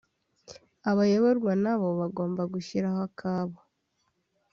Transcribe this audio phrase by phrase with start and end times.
[0.89, 3.57] Abayoborwa na bo bagomba gushyiraho akabo